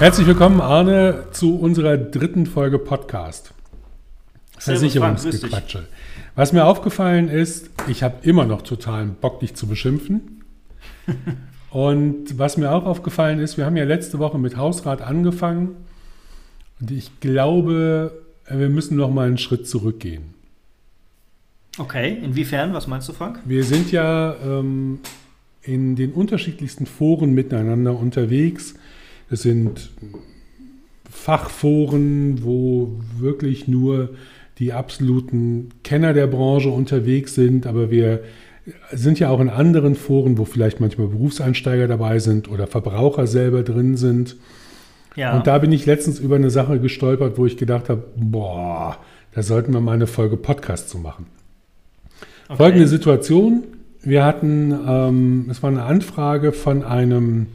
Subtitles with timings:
[0.00, 3.52] Herzlich willkommen, Arne, zu unserer dritten Folge Podcast.
[4.56, 5.88] Versicherungsgequatsche.
[6.34, 10.42] Was mir aufgefallen ist, ich habe immer noch totalen Bock, dich zu beschimpfen.
[11.70, 15.76] Und was mir auch aufgefallen ist, wir haben ja letzte Woche mit Hausrat angefangen.
[16.80, 20.32] Und ich glaube, wir müssen noch mal einen Schritt zurückgehen.
[21.76, 22.72] Okay, inwiefern?
[22.72, 23.40] Was meinst du, Frank?
[23.44, 25.00] Wir sind ja ähm,
[25.60, 28.76] in den unterschiedlichsten Foren miteinander unterwegs.
[29.30, 29.90] Es sind
[31.08, 34.10] Fachforen, wo wirklich nur
[34.58, 38.20] die absoluten Kenner der Branche unterwegs sind, aber wir
[38.92, 43.62] sind ja auch in anderen Foren, wo vielleicht manchmal Berufseinsteiger dabei sind oder Verbraucher selber
[43.62, 44.36] drin sind.
[45.16, 45.36] Ja.
[45.36, 48.98] Und da bin ich letztens über eine Sache gestolpert, wo ich gedacht habe, boah,
[49.32, 51.26] da sollten wir mal eine Folge Podcast zu machen.
[52.48, 52.56] Okay.
[52.56, 53.64] Folgende Situation.
[54.02, 57.46] Wir hatten, ähm, es war eine Anfrage von einem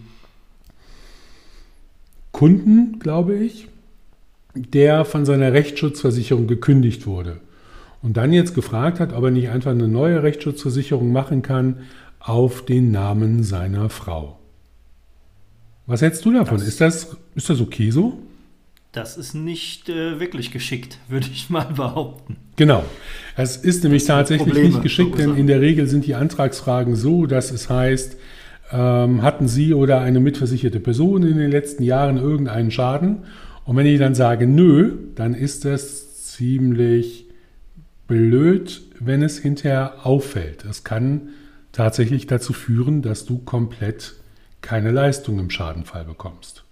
[2.36, 3.70] Kunden, glaube ich,
[4.56, 7.40] der von seiner Rechtsschutzversicherung gekündigt wurde
[8.02, 11.78] und dann jetzt gefragt hat, ob er nicht einfach eine neue Rechtsschutzversicherung machen kann
[12.20, 14.38] auf den Namen seiner Frau.
[15.86, 16.58] Was hältst du davon?
[16.58, 18.20] Das, ist, das, ist das okay so?
[18.92, 22.36] Das ist nicht äh, wirklich geschickt, würde ich mal behaupten.
[22.58, 22.84] Genau.
[23.38, 27.28] Es ist nämlich tatsächlich Probleme, nicht geschickt, denn in der Regel sind die Antragsfragen so,
[27.28, 28.18] dass es heißt,
[28.72, 33.24] ähm, hatten Sie oder eine mitversicherte Person in den letzten Jahren irgendeinen Schaden?
[33.66, 37.26] Und wenn ich dann sage, nö, dann ist das ziemlich
[38.08, 40.66] blöd, wenn es hinterher auffällt.
[40.66, 41.30] Es kann
[41.72, 44.14] tatsächlich dazu führen, dass du komplett
[44.62, 46.64] keine Leistung im Schadenfall bekommst.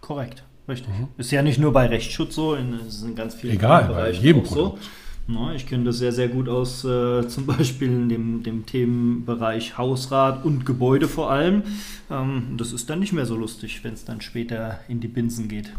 [0.00, 0.88] Korrekt, richtig.
[0.88, 1.08] Mhm.
[1.18, 4.82] Ist ja nicht nur bei Rechtsschutz so, es sind ganz viele Egal, bei jedem Produkt.
[4.82, 4.88] So.
[5.28, 9.76] Na, ich kenne das sehr, sehr gut aus, äh, zum Beispiel in dem, dem Themenbereich
[9.76, 11.62] Hausrat und Gebäude vor allem.
[12.10, 15.48] Ähm, das ist dann nicht mehr so lustig, wenn es dann später in die Binsen
[15.48, 15.72] geht.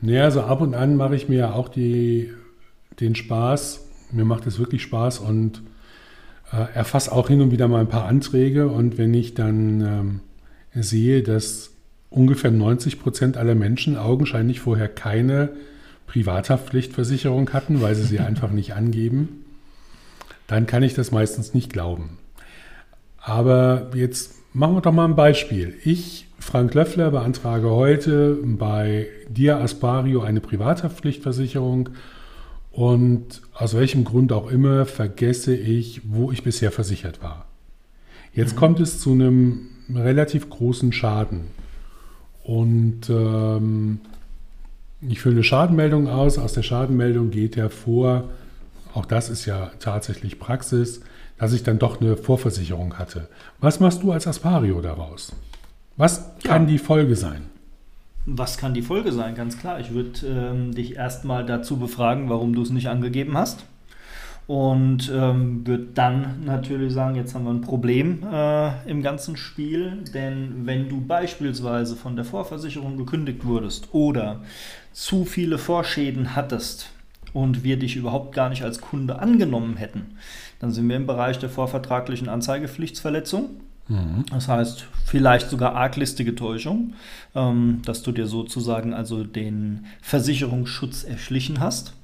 [0.00, 2.30] Naja, so ab und an mache ich mir auch die
[3.00, 3.86] den Spaß.
[4.12, 5.62] Mir macht es wirklich Spaß und
[6.52, 8.68] äh, erfasse auch hin und wieder mal ein paar Anträge.
[8.68, 10.20] Und wenn ich dann ähm,
[10.74, 11.70] sehe, dass
[12.10, 15.50] ungefähr 90 Prozent aller Menschen augenscheinlich vorher keine
[16.06, 19.44] Privathaftpflichtversicherung hatten, weil sie sie einfach nicht angeben,
[20.46, 22.18] dann kann ich das meistens nicht glauben.
[23.18, 25.74] Aber jetzt machen wir doch mal ein Beispiel.
[25.84, 31.90] Ich, Frank Löffler, beantrage heute bei Dia Aspario eine Privathaftpflichtversicherung
[32.70, 37.46] und aus welchem Grund auch immer vergesse ich, wo ich bisher versichert war.
[38.32, 38.58] Jetzt mhm.
[38.58, 41.46] kommt es zu einem relativ großen Schaden.
[42.42, 44.00] Und ähm,
[45.08, 46.38] ich fülle eine Schadenmeldung aus.
[46.38, 48.30] Aus der Schadenmeldung geht hervor,
[48.94, 51.00] auch das ist ja tatsächlich Praxis,
[51.38, 53.28] dass ich dann doch eine Vorversicherung hatte.
[53.60, 55.34] Was machst du als Aspario daraus?
[55.96, 56.68] Was kann ja.
[56.68, 57.46] die Folge sein?
[58.26, 59.34] Was kann die Folge sein?
[59.34, 59.80] Ganz klar.
[59.80, 63.64] Ich würde ähm, dich erstmal dazu befragen, warum du es nicht angegeben hast.
[64.46, 70.04] Und ähm, würde dann natürlich sagen, jetzt haben wir ein Problem äh, im ganzen Spiel.
[70.12, 74.42] Denn wenn du beispielsweise von der Vorversicherung gekündigt wurdest oder
[74.92, 76.90] zu viele Vorschäden hattest
[77.32, 80.16] und wir dich überhaupt gar nicht als Kunde angenommen hätten,
[80.60, 83.48] dann sind wir im Bereich der vorvertraglichen Anzeigepflichtsverletzung.
[83.88, 84.24] Mhm.
[84.30, 86.94] Das heißt, vielleicht sogar arglistige Täuschung,
[87.34, 91.94] ähm, dass du dir sozusagen also den Versicherungsschutz erschlichen hast.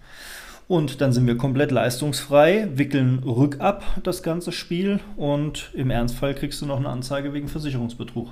[0.71, 6.63] Und dann sind wir komplett leistungsfrei, wickeln rückab das ganze Spiel und im Ernstfall kriegst
[6.63, 8.29] du noch eine Anzeige wegen Versicherungsbetrug.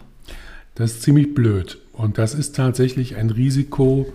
[0.77, 1.79] Das ist ziemlich blöd.
[1.93, 4.07] Und das ist tatsächlich ein Risiko,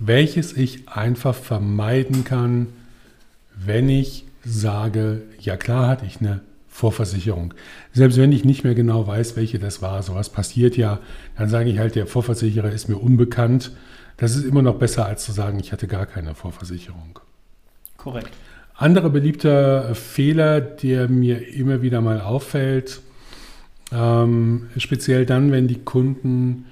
[0.00, 2.66] welches ich einfach vermeiden kann,
[3.54, 7.54] wenn ich sage, ja klar hatte ich eine Vorversicherung.
[7.92, 10.98] Selbst wenn ich nicht mehr genau weiß, welche das war, sowas passiert ja,
[11.38, 13.70] dann sage ich halt, der Vorversicherer ist mir unbekannt.
[14.16, 17.20] Das ist immer noch besser, als zu sagen, ich hatte gar keine Vorversicherung.
[18.02, 18.30] Korrekt.
[18.74, 23.02] Anderer beliebter Fehler, der mir immer wieder mal auffällt,
[23.92, 26.64] ähm, speziell dann, wenn die Kunden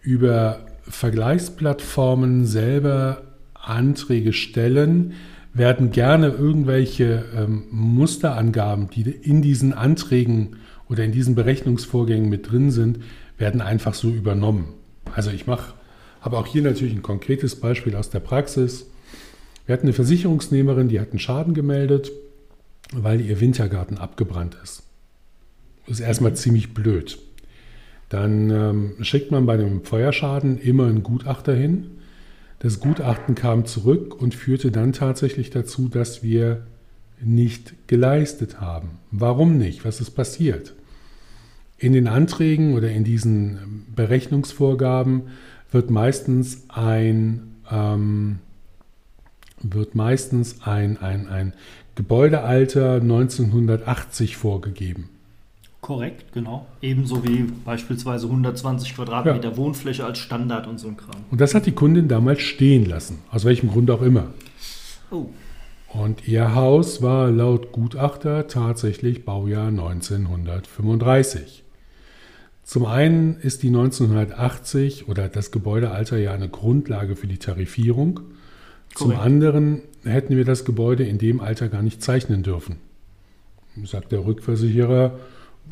[0.00, 3.22] über Vergleichsplattformen selber
[3.54, 5.14] Anträge stellen,
[5.54, 10.56] werden gerne irgendwelche ähm, Musterangaben, die in diesen Anträgen
[10.88, 12.98] oder in diesen Berechnungsvorgängen mit drin sind,
[13.38, 14.74] werden einfach so übernommen.
[15.14, 15.74] Also ich mache,
[16.20, 18.90] habe auch hier natürlich ein konkretes Beispiel aus der Praxis.
[19.66, 22.10] Wir hatten eine Versicherungsnehmerin, die hat einen Schaden gemeldet,
[22.92, 24.82] weil ihr Wintergarten abgebrannt ist.
[25.86, 27.18] Das ist erstmal ziemlich blöd.
[28.08, 31.98] Dann ähm, schickt man bei einem Feuerschaden immer einen Gutachter hin
[32.62, 36.62] das Gutachten kam zurück und führte dann tatsächlich dazu, dass wir
[37.20, 39.00] nicht geleistet haben.
[39.10, 39.84] Warum nicht?
[39.84, 40.72] Was ist passiert?
[41.76, 45.22] In den Anträgen oder in diesen Berechnungsvorgaben
[45.72, 48.38] wird meistens ein, ähm,
[49.62, 51.52] wird meistens ein, ein, ein
[51.94, 55.08] Gebäudealter 1980 vorgegeben.
[55.82, 56.66] Korrekt, genau.
[56.80, 59.56] Ebenso wie beispielsweise 120 Quadratmeter ja.
[59.56, 61.24] Wohnfläche als Standard und so ein Kram.
[61.30, 64.28] Und das hat die Kundin damals stehen lassen, aus welchem Grund auch immer.
[65.10, 65.26] Oh.
[65.88, 71.64] Und ihr Haus war laut Gutachter tatsächlich Baujahr 1935.
[72.62, 78.20] Zum einen ist die 1980 oder das Gebäudealter ja eine Grundlage für die Tarifierung.
[78.94, 82.76] Zum anderen hätten wir das Gebäude in dem Alter gar nicht zeichnen dürfen.
[83.84, 85.18] Sagt der Rückversicherer,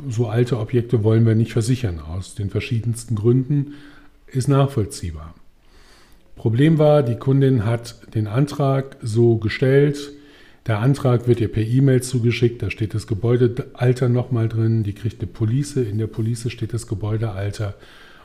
[0.07, 3.73] so alte Objekte wollen wir nicht versichern, aus den verschiedensten Gründen,
[4.27, 5.35] ist nachvollziehbar.
[6.35, 10.11] Problem war, die Kundin hat den Antrag so gestellt,
[10.67, 15.21] der Antrag wird ihr per E-Mail zugeschickt, da steht das Gebäudealter nochmal drin, die kriegt
[15.21, 17.75] eine Police, in der Police steht das Gebäudealter.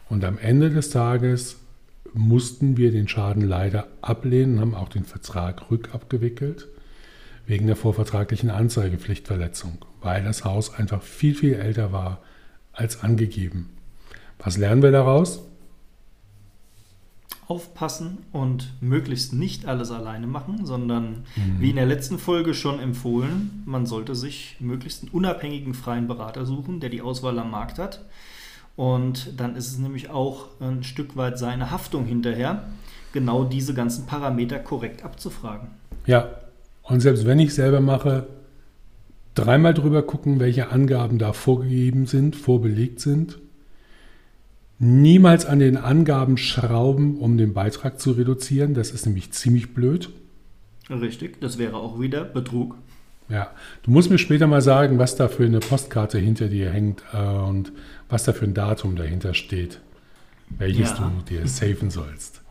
[0.09, 1.57] Und am Ende des Tages
[2.17, 6.69] mussten wir den Schaden leider ablehnen, haben auch den Vertrag rückabgewickelt
[7.47, 12.21] wegen der vorvertraglichen Anzeigepflichtverletzung, weil das Haus einfach viel, viel älter war
[12.73, 13.71] als angegeben.
[14.39, 15.43] Was lernen wir daraus?
[17.49, 21.61] Aufpassen und möglichst nicht alles alleine machen, sondern mhm.
[21.61, 26.45] wie in der letzten Folge schon empfohlen, man sollte sich möglichst einen unabhängigen freien Berater
[26.45, 28.05] suchen, der die Auswahl am Markt hat.
[28.76, 32.64] Und dann ist es nämlich auch ein Stück weit seine Haftung hinterher,
[33.12, 35.69] genau diese ganzen Parameter korrekt abzufragen.
[36.06, 36.31] Ja,
[36.82, 38.26] und selbst wenn ich selber mache,
[39.34, 43.38] dreimal drüber gucken, welche Angaben da vorgegeben sind, vorbelegt sind.
[44.78, 48.75] Niemals an den Angaben schrauben, um den Beitrag zu reduzieren.
[48.75, 50.11] Das ist nämlich ziemlich blöd.
[50.90, 52.76] Richtig, das wäre auch wieder Betrug.
[53.28, 53.50] Ja,
[53.82, 57.19] du musst mir später mal sagen, was da für eine Postkarte hinter dir hängt äh,
[57.19, 57.73] und
[58.08, 59.81] was da für ein Datum dahinter steht,
[60.50, 61.12] welches ja.
[61.26, 62.43] du dir safen sollst.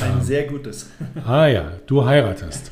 [0.00, 0.90] Ein ähm, sehr gutes.
[1.26, 2.70] ah ja, du heiratest.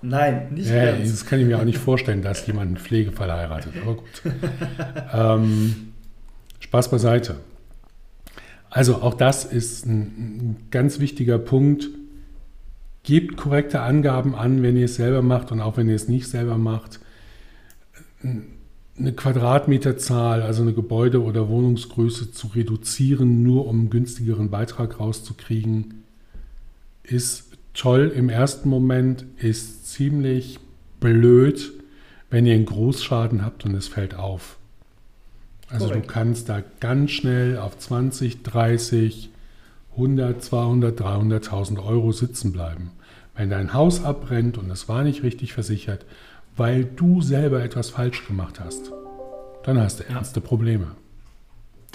[0.00, 1.10] Nein, nicht ja, ganz.
[1.10, 3.72] Das kann ich mir auch nicht vorstellen, dass jemand einen Pflegefall heiratet.
[3.82, 4.22] Aber gut.
[5.12, 5.92] ähm,
[6.60, 7.36] Spaß beiseite.
[8.70, 11.88] Also auch das ist ein, ein, ganz wichtiger Punkt.
[13.02, 16.28] Gebt korrekte Angaben an, wenn ihr es selber macht und auch wenn ihr es nicht
[16.28, 17.00] selber macht.
[18.98, 26.02] Eine Quadratmeterzahl, also eine Gebäude- oder Wohnungsgröße zu reduzieren, nur um einen günstigeren Beitrag rauszukriegen,
[27.04, 30.58] ist toll im ersten Moment, ist ziemlich
[31.00, 31.72] blöd,
[32.30, 34.56] wenn ihr einen Großschaden habt und es fällt auf.
[35.68, 36.04] Also Korrekt.
[36.04, 39.30] du kannst da ganz schnell auf 20, 30,
[39.92, 42.90] 100, 200, 300.000 Euro sitzen bleiben.
[43.34, 46.04] Wenn dein Haus abbrennt und es war nicht richtig versichert,
[46.58, 48.92] weil du selber etwas falsch gemacht hast,
[49.62, 50.46] dann hast du ernste ja.
[50.46, 50.88] Probleme.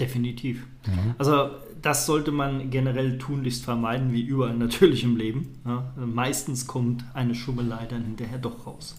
[0.00, 0.66] Definitiv.
[0.86, 1.14] Mhm.
[1.18, 1.50] Also
[1.80, 5.60] das sollte man generell tunlichst vermeiden, wie überall natürlich im Leben.
[5.64, 8.96] Ja, meistens kommt eine Schummelei dann hinterher doch raus.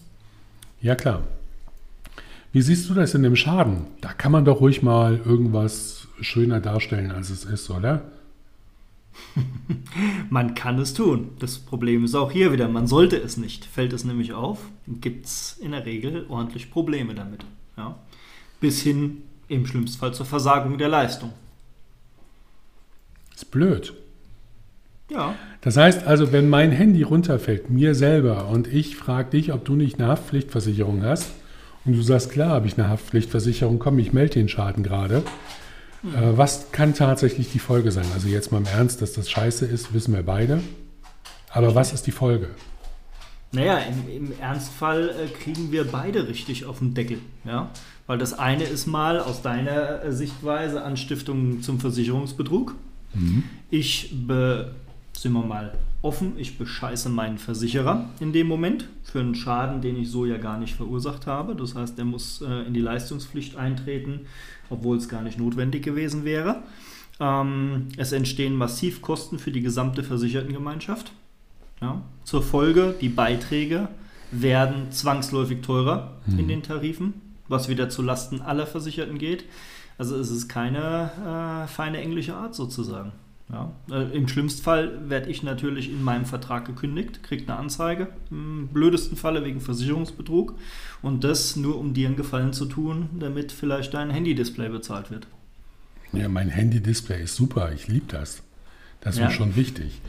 [0.80, 1.22] Ja, klar.
[2.52, 3.86] Wie siehst du das in dem Schaden?
[4.00, 8.02] Da kann man doch ruhig mal irgendwas schöner darstellen, als es ist, oder?
[10.30, 11.30] man kann es tun.
[11.38, 13.64] Das Problem ist auch hier wieder, man sollte es nicht.
[13.64, 17.44] Fällt es nämlich auf, gibt es in der Regel ordentlich Probleme damit.
[17.76, 17.98] Ja?
[18.60, 21.32] Bis hin im schlimmsten Fall zur Versagung der Leistung.
[23.34, 23.92] Ist blöd.
[25.10, 25.34] Ja.
[25.60, 29.74] Das heißt also, wenn mein Handy runterfällt, mir selber, und ich frage dich, ob du
[29.74, 31.30] nicht eine Haftpflichtversicherung hast,
[31.84, 35.22] und du sagst, klar, habe ich eine Haftpflichtversicherung, komm, ich melde den Schaden gerade.
[36.14, 38.06] Äh, was kann tatsächlich die Folge sein?
[38.14, 40.60] Also jetzt mal im Ernst, dass das scheiße ist, wissen wir beide.
[41.50, 42.50] Aber was ist die Folge?
[43.52, 47.18] Naja, im, im Ernstfall äh, kriegen wir beide richtig auf den Deckel.
[47.44, 47.70] Ja?
[48.06, 52.74] Weil das eine ist mal aus deiner äh, Sichtweise Anstiftung zum Versicherungsbetrug.
[53.14, 53.44] Mhm.
[53.70, 54.74] Ich be,
[55.12, 55.72] sind wir mal
[56.06, 60.38] offen, ich bescheiße meinen Versicherer in dem Moment für einen Schaden, den ich so ja
[60.38, 61.56] gar nicht verursacht habe.
[61.56, 64.20] Das heißt, der muss äh, in die Leistungspflicht eintreten,
[64.70, 66.62] obwohl es gar nicht notwendig gewesen wäre.
[67.18, 71.10] Ähm, es entstehen massiv Kosten für die gesamte Versichertengemeinschaft.
[71.80, 72.02] Ja.
[72.24, 73.88] Zur Folge, die Beiträge
[74.30, 76.38] werden zwangsläufig teurer mhm.
[76.38, 77.14] in den Tarifen,
[77.48, 79.44] was wieder zu Lasten aller Versicherten geht.
[79.98, 81.10] Also es ist keine
[81.66, 83.12] äh, feine englische Art sozusagen.
[83.52, 83.72] Ja.
[83.90, 88.68] Äh, Im schlimmsten Fall werde ich natürlich in meinem Vertrag gekündigt, kriege eine Anzeige, im
[88.68, 90.54] blödesten Falle wegen Versicherungsbetrug
[91.02, 95.28] und das nur um dir einen Gefallen zu tun, damit vielleicht dein Handy-Display bezahlt wird.
[96.12, 98.42] Ja, mein Handy-Display ist super, ich liebe das.
[99.00, 99.26] Das ist ja.
[99.26, 100.00] mir schon wichtig.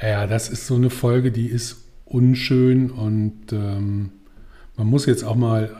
[0.00, 4.10] Ja, das ist so eine Folge, die ist unschön und ähm,
[4.76, 5.76] man muss jetzt auch mal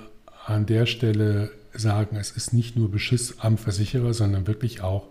[0.47, 5.09] an der Stelle sagen, es ist nicht nur Beschiss am Versicherer, sondern wirklich auch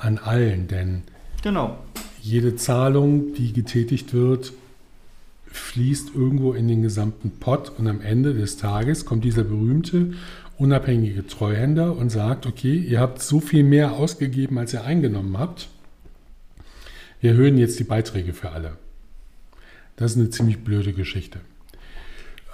[0.00, 1.02] an allen, denn
[1.42, 1.78] Genau.
[2.20, 4.52] jede Zahlung, die getätigt wird,
[5.46, 10.12] fließt irgendwo in den gesamten Pot und am Ende des Tages kommt dieser berühmte
[10.58, 15.68] unabhängige Treuhänder und sagt, okay, ihr habt so viel mehr ausgegeben, als ihr eingenommen habt.
[17.22, 18.76] Wir erhöhen jetzt die Beiträge für alle.
[19.96, 21.40] Das ist eine ziemlich blöde Geschichte.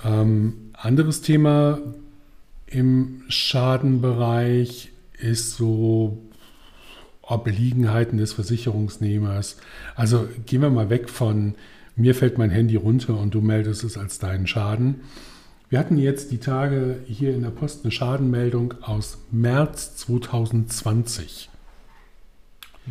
[0.05, 1.81] Ähm, anderes Thema
[2.67, 6.19] im Schadenbereich ist so
[7.29, 9.57] Obliegenheiten des Versicherungsnehmers.
[9.95, 11.55] Also gehen wir mal weg von
[11.97, 14.97] mir fällt mein Handy runter und du meldest es als deinen Schaden.
[15.71, 21.49] Wir hatten jetzt die Tage hier in der Post eine Schadenmeldung aus März 2020.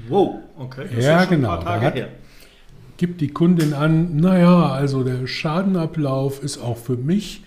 [0.09, 0.87] Wow, okay.
[0.93, 1.61] Das ja, genau.
[1.63, 1.95] Da hat,
[2.97, 7.43] gibt die Kundin an, naja, also der Schadenablauf ist auch für mich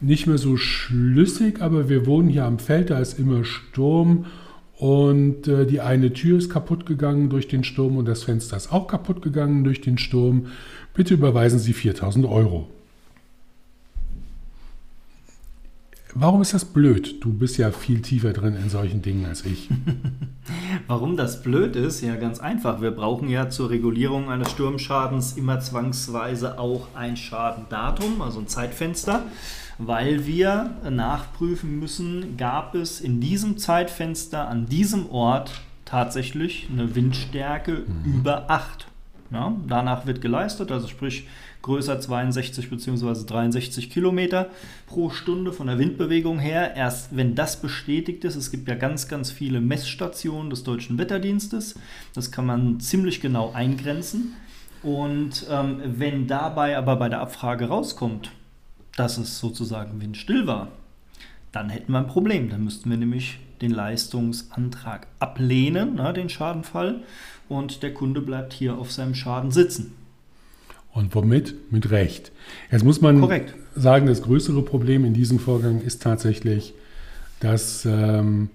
[0.00, 4.26] nicht mehr so schlüssig, aber wir wohnen hier am Feld, da ist immer Sturm
[4.76, 8.72] und äh, die eine Tür ist kaputt gegangen durch den Sturm und das Fenster ist
[8.72, 10.48] auch kaputt gegangen durch den Sturm.
[10.92, 12.68] Bitte überweisen Sie 4000 Euro.
[16.18, 17.22] Warum ist das blöd?
[17.22, 19.68] Du bist ja viel tiefer drin in solchen Dingen als ich.
[20.86, 22.00] Warum das blöd ist?
[22.00, 22.80] Ja, ganz einfach.
[22.80, 29.24] Wir brauchen ja zur Regulierung eines Sturmschadens immer zwangsweise auch ein Schadendatum, also ein Zeitfenster,
[29.76, 37.84] weil wir nachprüfen müssen, gab es in diesem Zeitfenster an diesem Ort tatsächlich eine Windstärke
[37.86, 38.20] mhm.
[38.20, 38.86] über 8.
[39.32, 41.26] Ja, danach wird geleistet, also sprich
[41.66, 43.26] größer 62 bzw.
[43.26, 44.50] 63 Kilometer
[44.86, 46.76] pro Stunde von der Windbewegung her.
[46.76, 51.74] Erst wenn das bestätigt ist, es gibt ja ganz, ganz viele Messstationen des Deutschen Wetterdienstes,
[52.14, 54.34] das kann man ziemlich genau eingrenzen.
[54.82, 58.30] Und ähm, wenn dabei aber bei der Abfrage rauskommt,
[58.96, 60.68] dass es sozusagen windstill war,
[61.50, 62.48] dann hätten wir ein Problem.
[62.48, 67.02] Dann müssten wir nämlich den Leistungsantrag ablehnen, na, den Schadenfall,
[67.48, 70.05] und der Kunde bleibt hier auf seinem Schaden sitzen.
[70.96, 71.70] Und womit?
[71.70, 72.32] Mit Recht.
[72.70, 73.54] Jetzt muss man Korrekt.
[73.74, 76.72] sagen, das größere Problem in diesem Vorgang ist tatsächlich,
[77.40, 78.48] dass ähm,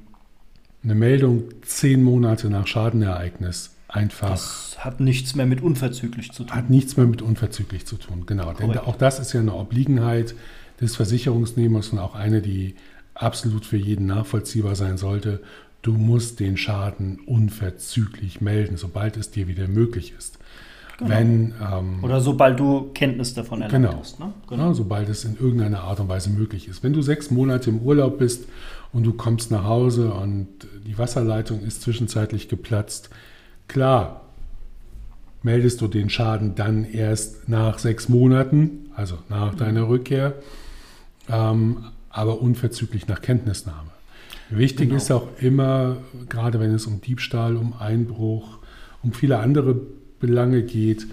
[0.83, 4.31] eine Meldung zehn Monate nach Schadenereignis einfach.
[4.31, 6.55] Das hat nichts mehr mit unverzüglich zu tun.
[6.55, 8.53] Hat nichts mehr mit unverzüglich zu tun, genau.
[8.53, 8.61] Korrekt.
[8.61, 10.33] Denn auch das ist ja eine Obliegenheit
[10.81, 12.73] des Versicherungsnehmers und auch eine, die
[13.13, 15.43] absolut für jeden nachvollziehbar sein sollte.
[15.83, 20.39] Du musst den Schaden unverzüglich melden, sobald es dir wieder möglich ist.
[21.01, 21.15] Genau.
[21.15, 24.19] Wenn, ähm, Oder sobald du Kenntnis davon erlangt genau, hast.
[24.19, 24.33] Ne?
[24.47, 24.67] Genau.
[24.67, 26.83] Ja, sobald es in irgendeiner Art und Weise möglich ist.
[26.83, 28.45] Wenn du sechs Monate im Urlaub bist
[28.93, 30.47] und du kommst nach Hause und
[30.85, 33.09] die Wasserleitung ist zwischenzeitlich geplatzt,
[33.67, 34.21] klar,
[35.41, 39.57] meldest du den Schaden dann erst nach sechs Monaten, also nach mhm.
[39.57, 40.35] deiner Rückkehr,
[41.29, 43.89] ähm, aber unverzüglich nach Kenntnisnahme.
[44.51, 44.97] Wichtig genau.
[44.97, 45.97] ist auch immer,
[46.29, 48.59] gerade wenn es um Diebstahl, um Einbruch,
[49.01, 49.81] um viele andere
[50.21, 51.07] Belange geht,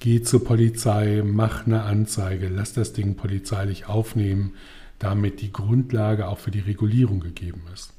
[0.00, 4.54] geh zur Polizei, mach eine Anzeige, lass das Ding polizeilich aufnehmen,
[4.98, 7.92] damit die Grundlage auch für die Regulierung gegeben ist.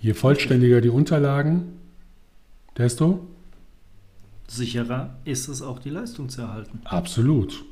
[0.00, 1.72] Je vollständiger die Unterlagen,
[2.76, 3.26] desto
[4.46, 6.80] sicherer ist es auch, die Leistung zu erhalten.
[6.84, 7.64] Absolut.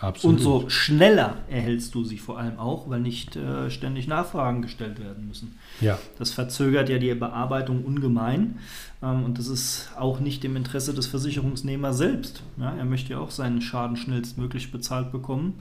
[0.00, 0.38] Absolut.
[0.38, 4.98] Und so schneller erhältst du sie vor allem auch, weil nicht äh, ständig Nachfragen gestellt
[4.98, 5.58] werden müssen.
[5.80, 5.98] Ja.
[6.18, 8.58] Das verzögert ja die Bearbeitung ungemein.
[9.02, 12.42] Ähm, und das ist auch nicht im Interesse des Versicherungsnehmers selbst.
[12.56, 15.60] Ja, er möchte ja auch seinen Schaden schnellstmöglich bezahlt bekommen.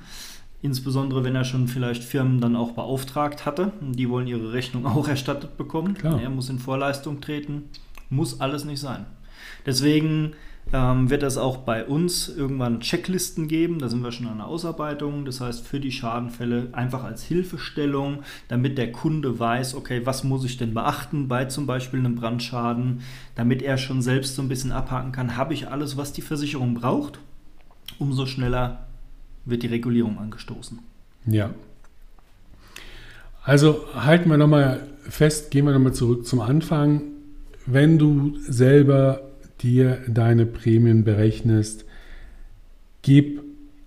[0.62, 3.74] Insbesondere wenn er schon vielleicht Firmen dann auch beauftragt hatte.
[3.82, 5.96] Die wollen ihre Rechnung auch erstattet bekommen.
[5.96, 6.22] Klar.
[6.22, 7.64] Er muss in Vorleistung treten.
[8.10, 9.06] Muss alles nicht sein.
[9.66, 10.34] Deswegen
[10.72, 13.80] ähm, wird es auch bei uns irgendwann Checklisten geben.
[13.80, 15.26] Da sind wir schon an der Ausarbeitung.
[15.26, 20.46] Das heißt, für die Schadenfälle einfach als Hilfestellung, damit der Kunde weiß, okay, was muss
[20.46, 23.02] ich denn beachten bei zum Beispiel einem Brandschaden,
[23.36, 26.76] damit er schon selbst so ein bisschen abhaken kann, habe ich alles, was die Versicherung
[26.76, 27.20] braucht.
[27.98, 28.88] Umso schneller
[29.46, 30.80] wird die Regulierung angestoßen.
[31.26, 31.50] Ja.
[33.44, 37.02] Also halten wir nochmal fest, gehen wir nochmal zurück zum Anfang.
[37.66, 39.29] Wenn du selber
[39.62, 41.86] dir deine Prämien berechnest,
[43.02, 43.42] gib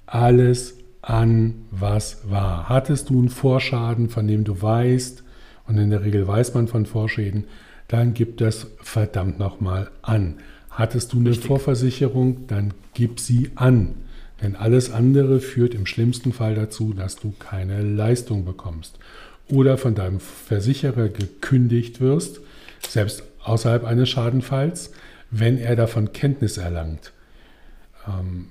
[0.07, 2.69] alles an, was war.
[2.69, 5.25] Hattest du einen Vorschaden, von dem du weißt,
[5.67, 7.45] und in der Regel weiß man von Vorschäden,
[7.89, 10.37] dann gib das verdammt nochmal an.
[10.71, 11.47] Hattest du eine Richtig.
[11.47, 13.95] Vorversicherung, dann gib sie an.
[14.43, 18.99] Denn alles andere führt im schlimmsten Fall dazu, dass du keine Leistung bekommst.
[19.49, 22.41] Oder von deinem Versicherer gekündigt wirst,
[22.89, 24.93] selbst außerhalb eines Schadenfalls
[25.33, 27.13] wenn er davon Kenntnis erlangt.
[28.07, 28.49] Ähm,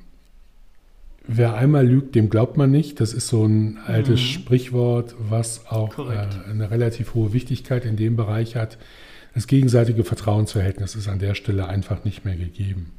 [1.27, 2.99] wer einmal lügt, dem glaubt man nicht.
[2.99, 4.25] Das ist so ein altes mhm.
[4.25, 8.77] Sprichwort, was auch äh, eine relativ hohe Wichtigkeit in dem Bereich hat.
[9.35, 12.91] das gegenseitige Vertrauensverhältnis ist an der Stelle einfach nicht mehr gegeben.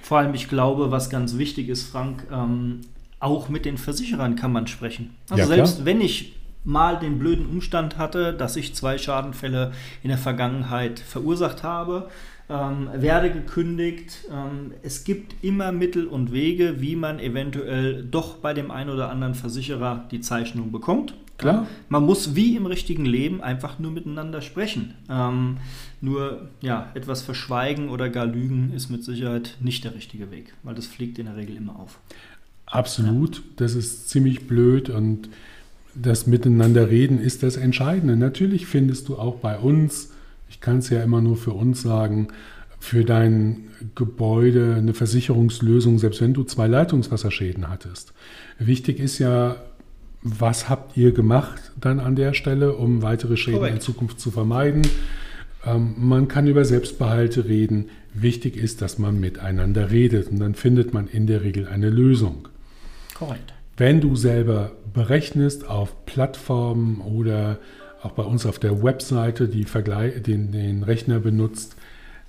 [0.00, 2.82] Vor allem, ich glaube, was ganz wichtig ist, Frank, ähm,
[3.18, 5.10] auch mit den Versicherern kann man sprechen.
[5.28, 10.08] Also ja, selbst wenn ich mal den blöden Umstand hatte, dass ich zwei Schadenfälle in
[10.08, 12.08] der Vergangenheit verursacht habe,
[12.48, 14.24] ähm, werde gekündigt.
[14.30, 19.10] Ähm, es gibt immer Mittel und Wege, wie man eventuell doch bei dem einen oder
[19.10, 21.14] anderen Versicherer die Zeichnung bekommt.
[21.38, 21.66] Klar.
[21.88, 24.94] Man muss wie im richtigen Leben einfach nur miteinander sprechen.
[25.08, 25.56] Ähm,
[26.00, 30.74] nur ja, etwas verschweigen oder gar lügen ist mit Sicherheit nicht der richtige Weg, weil
[30.74, 31.98] das fliegt in der Regel immer auf.
[32.66, 33.42] Absolut, ja.
[33.56, 35.28] das ist ziemlich blöd und
[35.94, 38.16] das Miteinander reden ist das Entscheidende.
[38.16, 40.10] Natürlich findest du auch bei uns,
[40.48, 42.28] ich kann es ja immer nur für uns sagen,
[42.80, 48.12] für dein Gebäude eine Versicherungslösung, selbst wenn du zwei Leitungswasserschäden hattest.
[48.58, 49.56] Wichtig ist ja,
[50.22, 53.74] was habt ihr gemacht dann an der Stelle, um weitere Schäden Korrekt.
[53.76, 54.82] in Zukunft zu vermeiden?
[55.64, 57.88] Ähm, man kann über Selbstbehalte reden.
[58.14, 62.48] Wichtig ist, dass man miteinander redet und dann findet man in der Regel eine Lösung.
[63.14, 63.54] Korrekt.
[63.76, 67.58] Wenn du selber berechnest auf Plattformen oder
[68.02, 71.76] auch bei uns auf der Webseite die Vergleich, den, den Rechner benutzt,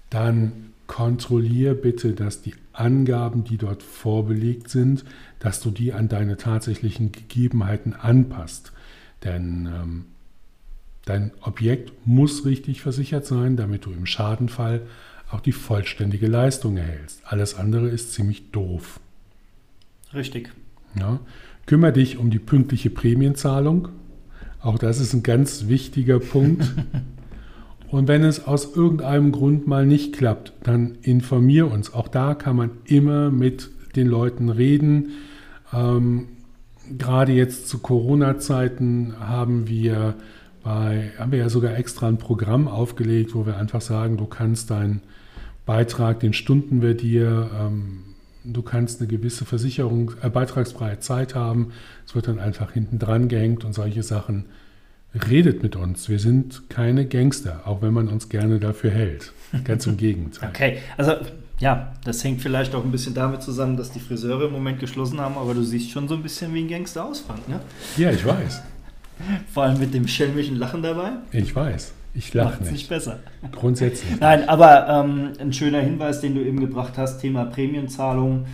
[0.10, 5.04] dann kontrollier bitte, dass die Angaben, die dort vorbelegt sind,
[5.40, 8.72] dass du die an deine tatsächlichen Gegebenheiten anpasst.
[9.24, 10.06] Denn ähm,
[11.06, 14.82] dein Objekt muss richtig versichert sein, damit du im Schadenfall
[15.32, 17.22] auch die vollständige Leistung erhältst.
[17.26, 19.00] Alles andere ist ziemlich doof.
[20.14, 20.52] Richtig.
[21.00, 21.20] Ja.
[21.66, 23.90] Kümmere dich um die pünktliche Prämienzahlung.
[24.62, 26.74] Auch das ist ein ganz wichtiger Punkt.
[27.90, 31.94] Und wenn es aus irgendeinem Grund mal nicht klappt, dann informier uns.
[31.94, 35.12] Auch da kann man immer mit den Leuten reden.
[35.72, 36.28] Ähm,
[36.98, 40.16] gerade jetzt zu Corona-Zeiten haben wir
[40.64, 44.72] bei, haben wir ja sogar extra ein Programm aufgelegt, wo wir einfach sagen, du kannst
[44.72, 45.02] deinen
[45.66, 48.13] Beitrag, den Stundenwert dir ähm,
[48.44, 51.72] Du kannst eine gewisse Versicherung, äh, beitragsfreie Zeit haben.
[52.06, 54.46] Es wird dann einfach hinten dran gehängt und solche Sachen.
[55.30, 56.10] Redet mit uns.
[56.10, 59.32] Wir sind keine Gangster, auch wenn man uns gerne dafür hält.
[59.64, 60.50] Ganz im Gegenteil.
[60.50, 61.14] Okay, also
[61.60, 65.22] ja, das hängt vielleicht auch ein bisschen damit zusammen, dass die Friseure im Moment geschlossen
[65.22, 67.60] haben, aber du siehst schon so ein bisschen wie ein Gangster aus, Frank, ne?
[67.96, 68.62] Ja, ich weiß.
[69.54, 71.12] Vor allem mit dem schelmischen Lachen dabei.
[71.32, 71.94] Ich weiß.
[72.16, 72.72] Ich lache nicht.
[72.72, 73.20] nicht besser.
[73.52, 74.12] Grundsätzlich.
[74.20, 78.46] Nein, aber ähm, ein schöner Hinweis, den du eben gebracht hast, Thema Prämienzahlung.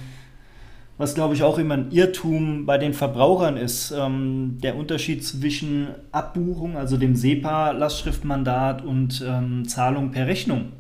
[0.98, 5.88] Was glaube ich auch immer ein Irrtum bei den Verbrauchern ist, ähm, der Unterschied zwischen
[6.12, 10.74] Abbuchung, also dem SEPA-Lastschriftmandat und ähm, Zahlung per Rechnung.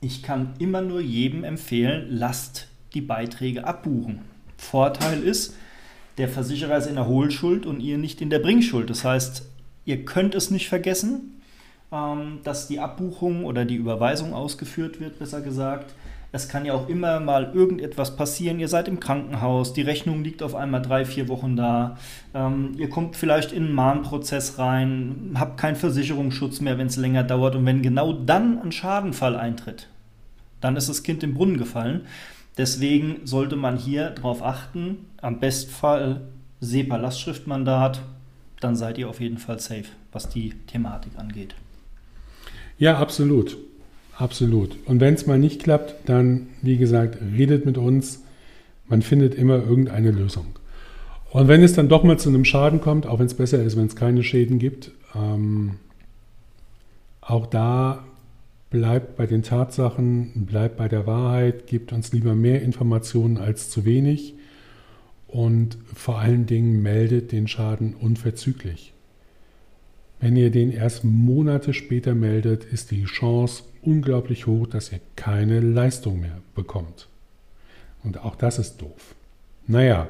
[0.00, 4.20] Ich kann immer nur jedem empfehlen, lasst die Beiträge abbuchen.
[4.56, 5.56] Vorteil ist,
[6.18, 8.88] der Versicherer ist in der Hohlschuld und ihr nicht in der Bringschuld.
[8.88, 9.48] Das heißt,
[9.84, 11.33] ihr könnt es nicht vergessen,
[11.90, 15.94] dass die Abbuchung oder die Überweisung ausgeführt wird, besser gesagt.
[16.34, 18.58] Es kann ja auch immer mal irgendetwas passieren.
[18.58, 21.96] Ihr seid im Krankenhaus, die Rechnung liegt auf einmal drei, vier Wochen da.
[22.34, 27.22] Ähm, ihr kommt vielleicht in einen Mahnprozess rein, habt keinen Versicherungsschutz mehr, wenn es länger
[27.22, 27.54] dauert.
[27.54, 29.86] Und wenn genau dann ein Schadenfall eintritt,
[30.60, 32.00] dann ist das Kind im Brunnen gefallen.
[32.58, 36.22] Deswegen sollte man hier darauf achten, am Bestfall
[36.60, 38.02] SEPA-Lastschriftmandat,
[38.58, 41.54] dann seid ihr auf jeden Fall safe, was die Thematik angeht.
[42.78, 43.56] Ja, absolut.
[44.16, 44.76] Absolut.
[44.84, 48.22] Und wenn es mal nicht klappt, dann, wie gesagt, redet mit uns.
[48.86, 50.46] Man findet immer irgendeine Lösung.
[51.30, 53.76] Und wenn es dann doch mal zu einem Schaden kommt, auch wenn es besser ist,
[53.76, 55.76] wenn es keine Schäden gibt, ähm,
[57.20, 58.04] auch da
[58.70, 63.84] bleibt bei den Tatsachen, bleibt bei der Wahrheit, gibt uns lieber mehr Informationen als zu
[63.84, 64.34] wenig
[65.26, 68.93] und vor allen Dingen meldet den Schaden unverzüglich.
[70.24, 75.60] Wenn ihr den erst Monate später meldet, ist die Chance unglaublich hoch, dass ihr keine
[75.60, 77.08] Leistung mehr bekommt.
[78.02, 79.14] Und auch das ist doof.
[79.66, 80.08] Naja.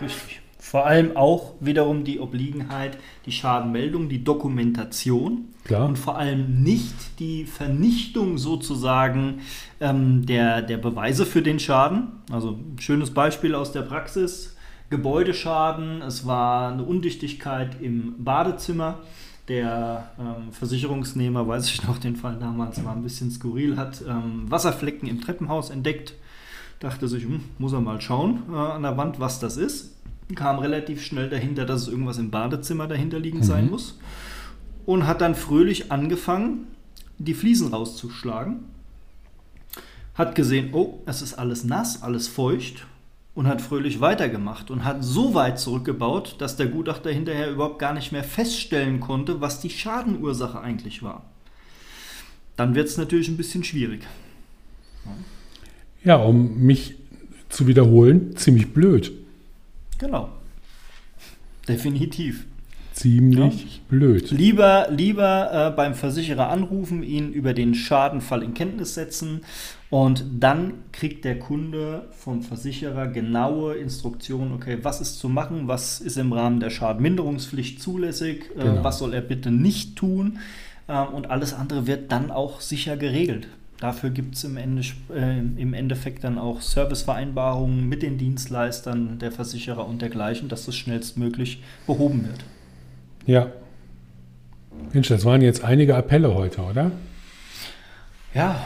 [0.00, 0.40] Richtig.
[0.58, 5.86] Vor allem auch wiederum die Obliegenheit, die Schadenmeldung, die Dokumentation Klar.
[5.86, 9.40] und vor allem nicht die Vernichtung sozusagen
[9.82, 12.06] ähm, der, der Beweise für den Schaden.
[12.30, 14.56] Also ein schönes Beispiel aus der Praxis.
[14.88, 19.00] Gebäudeschaden, es war eine Undichtigkeit im Badezimmer
[19.48, 24.50] der ähm, Versicherungsnehmer, weiß ich noch, den Fall damals war ein bisschen skurril, hat ähm,
[24.50, 26.14] Wasserflecken im Treppenhaus entdeckt.
[26.78, 29.96] Dachte sich, hm, muss er mal schauen äh, an der Wand, was das ist.
[30.34, 33.46] Kam relativ schnell dahinter, dass es irgendwas im Badezimmer dahinter liegend mhm.
[33.46, 33.98] sein muss.
[34.86, 36.66] Und hat dann fröhlich angefangen,
[37.18, 38.64] die Fliesen rauszuschlagen.
[40.14, 42.86] Hat gesehen, oh, es ist alles nass, alles feucht
[43.34, 47.94] und hat fröhlich weitergemacht und hat so weit zurückgebaut, dass der Gutachter hinterher überhaupt gar
[47.94, 51.24] nicht mehr feststellen konnte, was die Schadenursache eigentlich war.
[52.56, 54.06] dann wird es natürlich ein bisschen schwierig.
[56.04, 56.94] Ja, um mich
[57.48, 59.12] zu wiederholen, ziemlich blöd.
[59.98, 60.28] Genau.
[61.66, 62.44] Definitiv.
[62.92, 63.80] Ziemlich ja.
[63.88, 64.30] blöd.
[64.30, 69.40] Lieber, lieber äh, beim Versicherer anrufen, ihn über den Schadenfall in Kenntnis setzen
[69.90, 76.00] und dann kriegt der Kunde vom Versicherer genaue Instruktionen, okay, was ist zu machen, was
[76.00, 78.84] ist im Rahmen der Schadenminderungspflicht zulässig, äh, genau.
[78.84, 80.38] was soll er bitte nicht tun
[80.88, 83.48] äh, und alles andere wird dann auch sicher geregelt.
[83.80, 89.32] Dafür gibt es im, Ende, äh, im Endeffekt dann auch Servicevereinbarungen mit den Dienstleistern, der
[89.32, 92.44] Versicherer und dergleichen, dass das schnellstmöglich behoben wird.
[93.26, 93.52] Ja.
[94.92, 96.90] Mensch, das waren jetzt einige Appelle heute, oder?
[98.34, 98.60] Ja.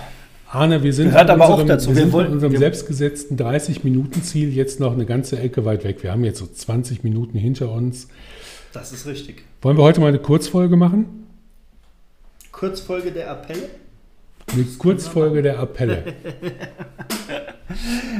[0.48, 1.88] Arne, wir sind, Gehört aber unserem, auch dazu.
[1.88, 6.02] Wir, wir sind wollen, von unserem selbstgesetzten 30-Minuten-Ziel jetzt noch eine ganze Ecke weit weg.
[6.02, 8.08] Wir haben jetzt so 20 Minuten hinter uns.
[8.72, 9.44] Das ist richtig.
[9.62, 11.26] Wollen wir heute mal eine Kurzfolge machen?
[12.52, 13.68] Kurzfolge der Appelle?
[14.52, 16.14] Eine Kurzfolge der Appelle.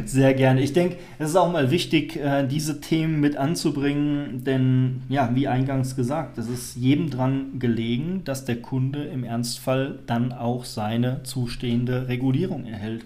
[0.04, 0.60] Sehr gerne.
[0.60, 5.48] Ich denke, es ist auch mal wichtig, äh, diese Themen mit anzubringen, denn ja, wie
[5.48, 11.22] eingangs gesagt, es ist jedem dran gelegen, dass der Kunde im Ernstfall dann auch seine
[11.22, 13.04] zustehende Regulierung erhält.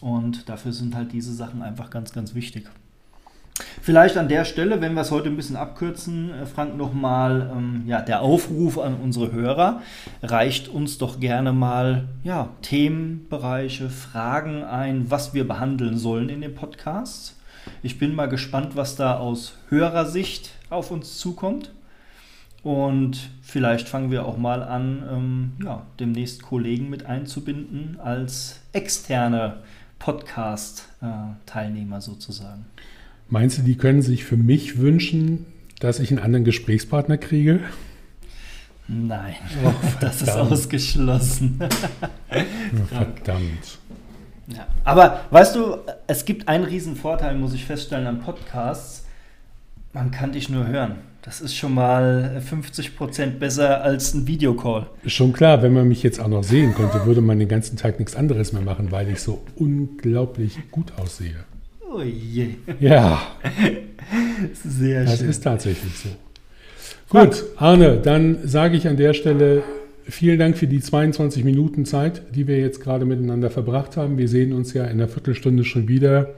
[0.00, 2.68] Und dafür sind halt diese Sachen einfach ganz, ganz wichtig.
[3.80, 7.84] Vielleicht an der Stelle, wenn wir es heute ein bisschen abkürzen, äh, Frank, nochmal ähm,
[7.86, 9.80] ja, der Aufruf an unsere Hörer.
[10.22, 16.54] Reicht uns doch gerne mal ja, Themenbereiche, Fragen ein, was wir behandeln sollen in dem
[16.54, 17.36] Podcast.
[17.82, 21.72] Ich bin mal gespannt, was da aus Hörersicht auf uns zukommt.
[22.62, 29.58] Und vielleicht fangen wir auch mal an, ähm, ja, demnächst Kollegen mit einzubinden als externe
[30.00, 32.66] Podcast-Teilnehmer äh, sozusagen.
[33.28, 35.46] Meinst du, die können sich für mich wünschen,
[35.80, 37.60] dass ich einen anderen Gesprächspartner kriege?
[38.88, 39.34] Nein,
[39.64, 41.58] oh, das ist ausgeschlossen.
[42.88, 43.78] verdammt.
[44.46, 44.66] Ja.
[44.84, 49.04] Aber weißt du, es gibt einen riesen Vorteil, muss ich feststellen, an Podcasts.
[49.92, 50.96] Man kann dich nur hören.
[51.22, 54.86] Das ist schon mal 50 Prozent besser als ein Videocall.
[55.06, 57.98] Schon klar, wenn man mich jetzt auch noch sehen könnte, würde man den ganzen Tag
[57.98, 61.44] nichts anderes mehr machen, weil ich so unglaublich gut aussehe.
[61.96, 62.56] Oh je.
[62.78, 63.22] Ja.
[64.52, 65.26] Sehr das schön.
[65.26, 66.08] Das ist tatsächlich so.
[67.08, 69.62] Gut, Arne, dann sage ich an der Stelle
[70.04, 74.18] vielen Dank für die 22 Minuten Zeit, die wir jetzt gerade miteinander verbracht haben.
[74.18, 76.34] Wir sehen uns ja in einer Viertelstunde schon wieder.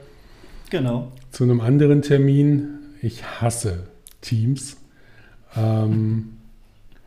[0.69, 1.11] Genau.
[1.31, 2.79] Zu einem anderen Termin.
[3.01, 3.83] Ich hasse
[4.21, 4.77] Teams.
[5.57, 6.37] Ähm,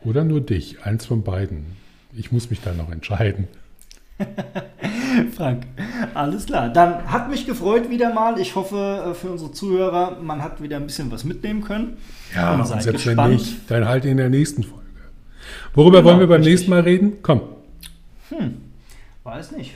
[0.03, 1.65] oder nur dich, eins von beiden.
[2.15, 3.47] Ich muss mich da noch entscheiden.
[5.35, 5.67] Frank,
[6.13, 6.69] alles klar.
[6.69, 8.39] Dann hat mich gefreut wieder mal.
[8.39, 11.97] Ich hoffe äh, für unsere Zuhörer, man hat wieder ein bisschen was mitnehmen können.
[12.35, 13.31] Ja, und, seid selbst gespannt.
[13.31, 14.83] wenn nicht, dann halt in der nächsten Folge.
[15.73, 16.53] Worüber genau, wollen wir beim richtig.
[16.53, 17.13] nächsten Mal reden?
[17.21, 17.41] Komm.
[18.29, 18.57] Hm,
[19.23, 19.73] weiß nicht.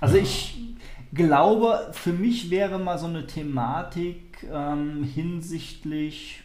[0.00, 0.58] Also ich
[1.12, 6.42] glaube, für mich wäre mal so eine Thematik ähm, hinsichtlich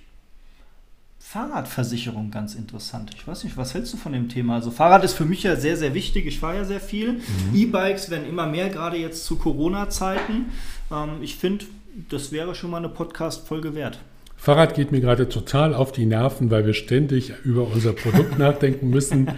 [1.22, 3.12] Fahrradversicherung ganz interessant.
[3.16, 4.56] Ich weiß nicht, was hältst du von dem Thema?
[4.56, 6.26] Also Fahrrad ist für mich ja sehr, sehr wichtig.
[6.26, 7.14] Ich fahre ja sehr viel.
[7.14, 7.22] Mhm.
[7.56, 10.48] E-Bikes werden immer mehr, gerade jetzt zu Corona-Zeiten.
[10.92, 11.66] Ähm, ich finde,
[12.10, 14.00] das wäre schon mal eine Podcast-Folge wert.
[14.36, 18.90] Fahrrad geht mir gerade total auf die Nerven, weil wir ständig über unser Produkt nachdenken
[18.90, 19.30] müssen.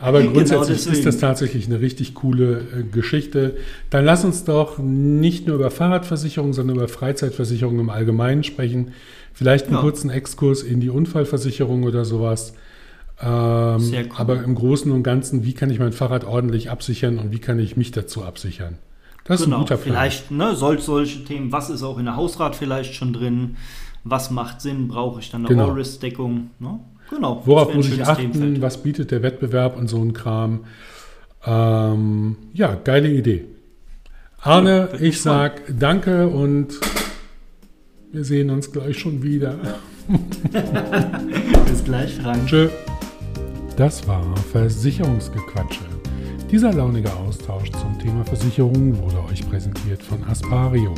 [0.00, 3.56] Aber genau grundsätzlich genau ist das tatsächlich eine richtig coole äh, Geschichte.
[3.90, 8.92] Dann lass uns doch nicht nur über Fahrradversicherung, sondern über Freizeitversicherung im Allgemeinen sprechen.
[9.34, 9.80] Vielleicht einen ja.
[9.80, 12.54] kurzen Exkurs in die Unfallversicherung oder sowas.
[13.20, 13.28] Ähm,
[13.92, 14.08] cool.
[14.16, 17.58] Aber im Großen und Ganzen, wie kann ich mein Fahrrad ordentlich absichern und wie kann
[17.58, 18.78] ich mich dazu absichern?
[19.24, 19.34] Das genau.
[19.34, 19.58] ist ein genau.
[19.58, 19.94] guter Plan.
[19.96, 23.56] Vielleicht ne, soll, solche Themen, was ist auch in der Hausrat vielleicht schon drin?
[24.04, 24.86] Was macht Sinn?
[24.86, 25.70] Brauche ich dann eine genau.
[25.70, 26.50] All-Risk-Deckung?
[26.60, 26.80] Ne?
[27.10, 27.42] Genau.
[27.44, 28.32] Worauf muss ich achten?
[28.32, 28.62] Themenfeld.
[28.62, 30.64] Was bietet der Wettbewerb und so ein Kram?
[31.44, 33.46] Ähm, ja, geile Idee.
[34.40, 36.78] Arne, ja, ich sag danke und
[38.14, 39.58] wir sehen uns gleich schon wieder.
[41.66, 42.46] Bis gleich, Frank.
[42.46, 42.68] Tschö.
[43.76, 45.84] Das war Versicherungsgequatsche.
[46.50, 50.94] Dieser launige Austausch zum Thema Versicherung wurde euch präsentiert von Aspario,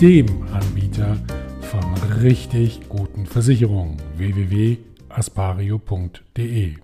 [0.00, 1.16] dem Anbieter
[1.60, 1.82] von
[2.22, 3.96] richtig guten Versicherungen.
[4.16, 6.74] www.aspario.de